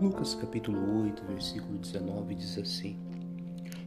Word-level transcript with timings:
Lucas 0.00 0.34
capítulo 0.34 1.02
8, 1.02 1.24
versículo 1.26 1.76
19 1.76 2.34
diz 2.34 2.56
assim: 2.56 2.96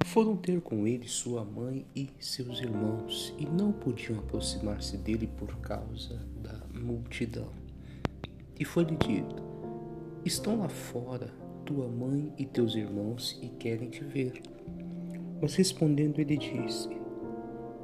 Foram 0.06 0.38
ter 0.38 0.62
com 0.62 0.86
ele 0.86 1.08
sua 1.08 1.44
mãe 1.44 1.88
e 1.96 2.08
seus 2.20 2.60
irmãos, 2.60 3.34
e 3.40 3.48
não 3.48 3.72
podiam 3.72 4.20
aproximar-se 4.20 4.96
dele 4.98 5.26
por 5.26 5.58
causa 5.58 6.20
da 6.38 6.56
multidão. 6.72 7.48
E 8.60 8.64
foi-lhe 8.64 8.96
dito: 8.96 9.42
Estão 10.24 10.60
lá 10.60 10.70
fora 10.70 11.34
tua 11.66 11.88
mãe 11.88 12.32
e 12.38 12.46
teus 12.46 12.76
irmãos 12.76 13.40
e 13.42 13.50
querem 13.50 13.90
te 13.90 14.04
ver. 14.04 14.40
Mas 15.42 15.56
respondendo 15.56 16.20
ele 16.20 16.38
disse: 16.38 16.90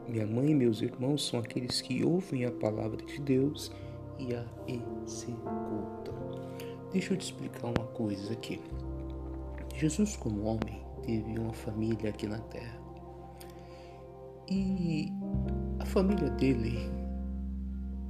Minha 0.08 0.28
mãe 0.28 0.52
e 0.52 0.56
meus 0.56 0.84
irmãos 0.84 1.26
são 1.26 1.40
aqueles 1.40 1.82
que 1.82 2.04
ouvem 2.04 2.46
a 2.46 2.52
palavra 2.52 3.04
de 3.04 3.20
Deus 3.22 3.72
e 4.20 4.36
a 4.36 4.46
executam. 4.68 6.29
Deixa 6.92 7.14
eu 7.14 7.18
te 7.18 7.26
explicar 7.26 7.68
uma 7.68 7.86
coisa 7.90 8.34
aqui. 8.34 8.60
Jesus, 9.76 10.16
como 10.18 10.44
homem, 10.46 10.82
teve 11.04 11.38
uma 11.38 11.54
família 11.54 12.10
aqui 12.10 12.26
na 12.26 12.40
terra. 12.40 12.80
E 14.50 15.14
a 15.78 15.86
família 15.86 16.32
dele, 16.32 16.80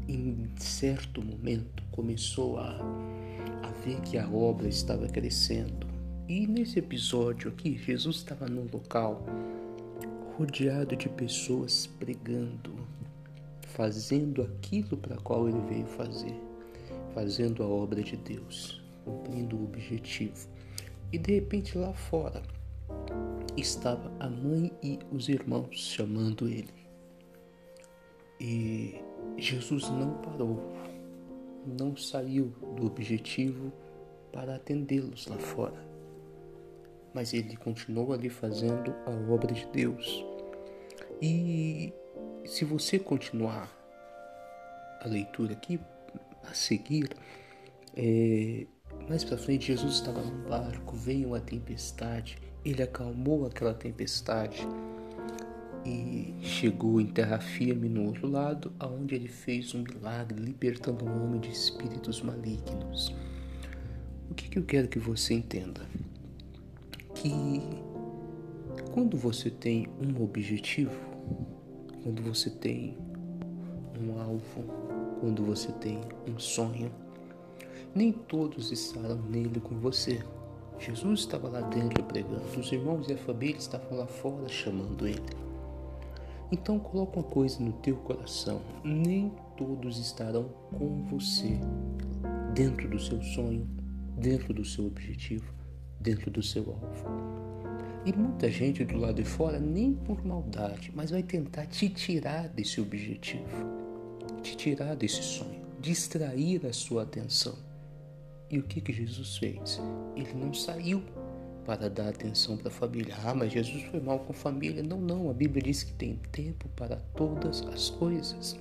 em 0.08 0.50
certo 0.56 1.22
momento, 1.22 1.84
começou 1.92 2.58
a, 2.58 2.80
a 3.64 3.72
ver 3.84 4.00
que 4.00 4.18
a 4.18 4.30
obra 4.30 4.70
estava 4.70 5.10
crescendo. 5.10 5.86
E 6.30 6.48
nesse 6.48 6.80
episódio 6.80 7.50
aqui, 7.52 7.78
Jesus 7.78 8.18
estava 8.18 8.48
num 8.48 8.66
local 8.72 9.26
rodeado 10.38 10.96
de 10.96 11.10
pessoas 11.10 11.86
pregando, 11.86 12.74
fazendo 13.68 14.42
aquilo 14.42 14.96
para 14.96 15.18
qual 15.18 15.50
ele 15.50 15.60
veio 15.68 15.86
fazer 15.86 16.49
fazendo 17.14 17.64
a 17.64 17.68
obra 17.68 18.02
de 18.02 18.18
Deus, 18.18 18.82
cumprindo 19.04 19.58
o 19.58 19.64
objetivo. 19.64 20.48
E 21.12 21.18
de 21.18 21.34
repente 21.34 21.78
lá 21.78 21.94
fora 21.94 22.42
estava 23.58 24.12
a 24.20 24.30
mãe 24.30 24.72
e 24.82 25.00
os 25.12 25.30
irmãos 25.30 25.80
chamando 25.80 26.48
ele. 26.48 26.74
E 28.40 29.02
Jesus 29.38 29.90
não 29.90 30.14
parou, 30.22 30.60
não 31.66 31.96
saiu 31.98 32.54
do 32.76 32.86
objetivo 32.86 33.72
para 34.32 34.56
atendê-los 34.56 35.28
lá 35.28 35.38
fora. 35.38 35.88
Mas 37.14 37.34
ele 37.34 37.58
continuou 37.58 38.14
ali 38.14 38.30
fazendo 38.30 38.94
a 39.06 39.34
obra 39.34 39.54
de 39.54 39.66
Deus. 39.68 40.26
E 41.22 41.92
se 42.46 42.64
você 42.64 42.98
continuar 42.98 43.70
a 45.02 45.08
leitura 45.08 45.54
aqui, 45.54 45.80
a 46.44 46.54
seguir, 46.54 47.10
é, 47.96 48.66
mais 49.08 49.24
para 49.24 49.38
frente, 49.38 49.68
Jesus 49.68 49.96
estava 49.96 50.22
num 50.22 50.48
barco, 50.50 50.96
veio 50.96 51.30
uma 51.30 51.40
tempestade, 51.40 52.38
ele 52.64 52.84
acalmou 52.84 53.46
aquela 53.46 53.74
tempestade 53.74 54.68
e 55.86 56.36
chegou 56.42 57.00
em 57.00 57.08
terra 57.08 57.40
firme 57.40 57.90
no 57.90 58.06
outro 58.06 58.28
lado, 58.28 58.72
aonde 58.80 59.16
ele 59.16 59.28
fez 59.28 59.74
um 59.74 59.84
milagre, 59.84 60.40
libertando 60.40 61.06
um 61.06 61.24
homem 61.24 61.40
de 61.40 61.50
espíritos 61.50 62.22
malignos. 62.22 63.16
O 64.30 64.34
que, 64.34 64.50
que 64.50 64.60
eu 64.60 64.64
quero 64.64 64.88
que 64.88 65.00
você 65.00 65.34
entenda? 65.34 65.82
Que 67.16 67.62
quando 68.94 69.18
você 69.18 69.50
tem 69.50 69.88
um 70.00 70.22
objetivo, 70.22 71.00
quando 72.04 72.22
você 72.22 72.50
tem 72.50 72.98
quando 75.20 75.44
você 75.44 75.72
tem 75.74 76.00
um 76.28 76.40
sonho. 76.40 76.92
Nem 77.94 78.12
todos 78.12 78.72
estarão 78.72 79.18
nele 79.18 79.60
com 79.60 79.76
você. 79.80 80.24
Jesus 80.80 81.22
estava 81.22 81.50
lá 81.50 81.62
dentro 81.62 82.04
pregando, 82.04 82.44
os 82.58 82.72
irmãos 82.72 83.10
e 83.10 83.14
a 83.14 83.18
família 83.18 83.58
estavam 83.58 83.98
lá 83.98 84.08
fora 84.08 84.48
chamando 84.48 85.08
ele. 85.08 85.22
Então 86.52 86.80
coloca 86.80 87.20
uma 87.20 87.24
coisa 87.24 87.62
no 87.62 87.74
teu 87.74 87.98
coração: 87.98 88.62
nem 88.84 89.32
todos 89.58 89.98
estarão 89.98 90.46
com 90.78 91.04
você 91.06 91.60
dentro 92.54 92.90
do 92.90 93.00
seu 93.00 93.22
sonho, 93.22 93.68
dentro 94.18 94.54
do 94.54 94.64
seu 94.64 94.86
objetivo, 94.86 95.54
dentro 96.00 96.32
do 96.32 96.42
seu 96.42 96.64
alvo. 96.64 97.40
E 98.06 98.14
muita 98.14 98.50
gente 98.50 98.86
do 98.86 98.98
lado 98.98 99.16
de 99.16 99.26
fora, 99.26 99.60
nem 99.60 99.94
por 99.94 100.26
maldade, 100.26 100.92
mas 100.96 101.12
vai 101.12 101.22
tentar 101.22 101.66
te 101.66 101.90
tirar 101.90 102.48
desse 102.48 102.80
objetivo 102.80 103.79
te 104.40 104.56
tirar 104.56 104.96
desse 104.96 105.22
sonho, 105.22 105.62
distrair 105.80 106.66
a 106.66 106.74
sua 106.74 107.04
atenção. 107.04 107.58
E 108.50 108.58
o 108.58 108.64
que 108.64 108.82
que 108.82 108.92
Jesus 108.92 109.38
fez? 109.38 109.80
Ele 110.16 110.34
não 110.34 110.54
saiu 110.54 111.04
para 111.66 111.88
dar 111.88 112.10
atenção 112.10 112.58
para 112.58 112.70
a 112.70 112.72
família. 112.72 113.16
Ah, 113.24 113.36
mas 113.36 113.54
Jesus 113.54 113.84
foi 113.84 114.00
mal 114.00 114.20
com 114.20 114.32
a 114.32 114.36
família. 114.36 114.82
Não, 114.82 115.00
não. 115.00 115.30
A 115.30 115.34
Bíblia 115.34 115.62
diz 115.62 115.84
que 115.84 115.94
tem 115.94 116.20
tempo 116.32 116.68
para 116.70 116.96
todas 117.16 117.62
as 117.68 117.92
coisas. 117.92 118.58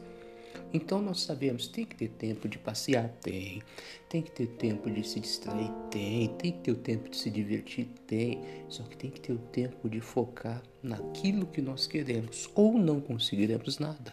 Então 0.73 1.01
nós 1.01 1.23
sabemos, 1.23 1.67
tem 1.67 1.87
que 1.87 1.97
ter 1.97 2.09
tempo 2.11 2.47
de 2.47 2.59
passear? 2.59 3.09
Tem. 3.23 3.63
Tem 4.11 4.21
que 4.21 4.31
ter 4.31 4.47
tempo 4.47 4.91
de 4.91 5.03
se 5.07 5.21
distrair? 5.21 5.71
Tem. 5.91 6.29
Tem 6.37 6.53
que 6.53 6.59
ter 6.59 6.73
o 6.73 6.77
tempo 6.77 7.09
de 7.09 7.17
se 7.17 7.31
divertir? 7.31 7.89
Tem. 8.07 8.43
Só 8.69 8.83
que 8.83 8.97
tem 8.97 9.11
que 9.11 9.21
ter 9.21 9.33
o 9.33 9.39
tempo 9.39 9.89
de 9.89 10.01
focar 10.01 10.63
naquilo 10.83 11.47
que 11.47 11.63
nós 11.63 11.87
queremos 11.87 12.51
ou 12.55 12.75
não 12.75 13.01
conseguiremos 13.01 13.79
nada. 13.79 14.13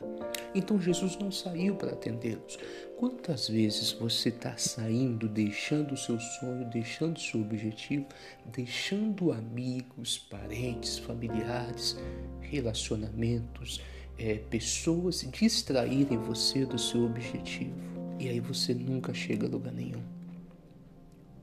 Então 0.56 0.80
Jesus 0.80 1.18
não 1.18 1.30
saiu 1.30 1.76
para 1.76 1.92
atendê-los. 1.92 2.58
Quantas 2.98 3.50
vezes 3.50 3.92
você 3.92 4.30
está 4.30 4.56
saindo, 4.56 5.28
deixando 5.28 5.94
o 5.94 5.98
seu 5.98 6.18
sonho, 6.18 6.70
deixando 6.70 7.18
o 7.18 7.20
seu 7.20 7.42
objetivo, 7.42 8.06
deixando 8.46 9.34
amigos, 9.34 10.18
parentes, 10.18 10.98
familiares, 10.98 11.98
relacionamentos, 12.40 13.82
é, 14.18 14.36
pessoas 14.50 15.28
distraírem 15.30 16.18
você 16.18 16.66
do 16.66 16.80
seu 16.80 17.04
objetivo 17.04 17.76
e 18.18 18.30
aí 18.30 18.40
você 18.40 18.74
nunca 18.74 19.14
chega 19.14 19.46
a 19.46 19.50
lugar 19.50 19.74
nenhum. 19.74 20.02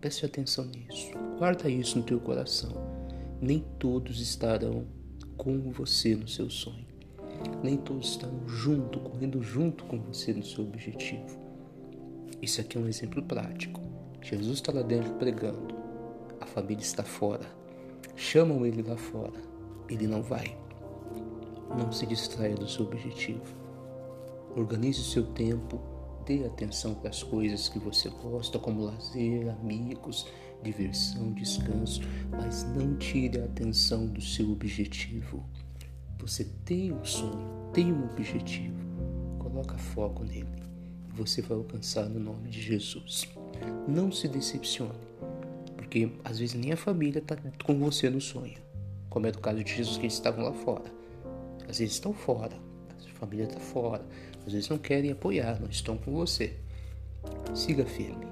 Preste 0.00 0.24
atenção 0.24 0.64
nisso, 0.64 1.10
guarda 1.38 1.68
isso 1.68 1.98
no 1.98 2.04
teu 2.04 2.18
coração. 2.18 2.72
Nem 3.42 3.60
todos 3.78 4.20
estarão 4.20 4.86
com 5.36 5.70
você 5.70 6.16
no 6.16 6.26
seu 6.26 6.48
sonho. 6.48 6.91
Nem 7.62 7.76
todos 7.76 8.10
estarão 8.10 8.47
junto, 8.48 9.00
correndo 9.00 9.43
junto 9.43 9.84
com 9.84 9.98
você 10.00 10.32
no 10.32 10.44
seu 10.44 10.65
objetivo. 10.65 11.38
Isso 12.41 12.60
aqui 12.60 12.76
é 12.76 12.81
um 12.81 12.88
exemplo 12.88 13.22
prático. 13.22 13.81
Jesus 14.20 14.54
está 14.54 14.72
lá 14.72 14.82
dentro 14.82 15.12
pregando, 15.15 15.75
a 16.41 16.47
família 16.47 16.82
está 16.82 17.03
fora. 17.03 17.47
Chamam 18.16 18.66
ele 18.66 18.82
lá 18.82 18.97
fora, 18.97 19.41
ele 19.88 20.06
não 20.06 20.22
vai. 20.22 20.56
Não 21.78 21.91
se 21.91 22.06
distraia 22.06 22.54
do 22.54 22.69
seu 22.69 22.84
objetivo. 22.84 23.42
Organize 24.56 25.00
o 25.00 25.04
seu 25.04 25.25
tempo, 25.25 25.81
dê 26.26 26.44
atenção 26.44 26.94
para 26.94 27.10
as 27.10 27.22
coisas 27.22 27.69
que 27.69 27.78
você 27.78 28.09
gosta, 28.10 28.59
como 28.59 28.84
lazer, 28.84 29.48
amigos, 29.50 30.26
diversão, 30.62 31.32
descanso, 31.32 32.00
mas 32.31 32.65
não 32.65 32.97
tire 32.97 33.41
a 33.41 33.44
atenção 33.44 34.06
do 34.06 34.21
seu 34.21 34.50
objetivo. 34.53 35.44
Você 36.22 36.44
tem 36.65 36.93
um 36.93 37.05
sonho, 37.05 37.69
tem 37.72 37.93
um 37.93 38.05
objetivo. 38.05 38.78
Coloca 39.41 39.77
foco 39.77 40.22
nele 40.22 40.47
e 41.09 41.16
você 41.16 41.43
vai 41.43 41.59
alcançar 41.59 42.09
no 42.09 42.21
nome 42.21 42.49
de 42.49 42.62
Jesus. 42.62 43.28
Não 43.88 44.12
se 44.12 44.28
decepcione, 44.28 45.00
porque 45.77 46.12
às 46.25 46.38
vezes 46.38 46.55
nem 46.55 46.72
a 46.72 46.77
família 46.77 47.19
está 47.19 47.37
com 47.65 47.77
você 47.77 48.09
no 48.09 48.21
sonho, 48.21 48.56
como 49.10 49.27
é 49.27 49.33
do 49.33 49.41
caso 49.41 49.65
de 49.65 49.75
Jesus 49.75 49.97
que 49.97 50.05
eles 50.05 50.15
estavam 50.15 50.44
lá 50.44 50.53
fora. 50.53 50.84
Às 51.69 51.81
vezes 51.81 51.94
estão 51.94 52.15
fora, 52.15 52.56
a 53.04 53.19
família 53.19 53.47
está 53.47 53.59
fora, 53.59 54.06
às 54.47 54.53
vezes 54.53 54.69
não 54.69 54.78
querem 54.78 55.10
apoiar, 55.10 55.60
não 55.60 55.69
estão 55.69 55.99
com 55.99 56.12
você. 56.12 56.54
Siga 57.53 57.84
firme, 57.84 58.27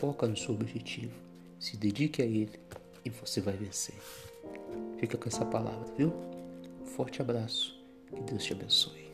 foca 0.00 0.26
no 0.26 0.36
seu 0.36 0.54
objetivo, 0.54 1.14
se 1.60 1.76
dedique 1.76 2.20
a 2.20 2.24
ele 2.24 2.58
e 3.04 3.10
você 3.10 3.40
vai 3.40 3.56
vencer. 3.56 3.94
Fica 4.98 5.16
com 5.16 5.28
essa 5.28 5.44
palavra, 5.44 5.86
viu? 5.96 6.12
Forte 6.98 7.22
abraço, 7.22 7.80
que 8.08 8.20
Deus 8.22 8.42
te 8.42 8.52
abençoe. 8.54 9.07